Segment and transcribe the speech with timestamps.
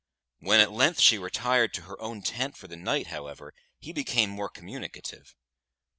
[0.39, 4.31] When at length she retired to her own tent for the night, however, he became
[4.31, 5.35] more communicative.